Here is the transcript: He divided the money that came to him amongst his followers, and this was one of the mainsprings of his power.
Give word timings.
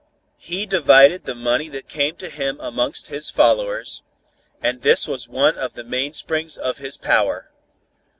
He 0.39 0.65
divided 0.65 1.25
the 1.25 1.35
money 1.35 1.69
that 1.69 1.87
came 1.87 2.15
to 2.15 2.29
him 2.31 2.59
amongst 2.59 3.09
his 3.09 3.29
followers, 3.29 4.01
and 4.59 4.81
this 4.81 5.07
was 5.07 5.29
one 5.29 5.55
of 5.59 5.75
the 5.75 5.83
mainsprings 5.83 6.57
of 6.57 6.79
his 6.79 6.97
power. 6.97 7.51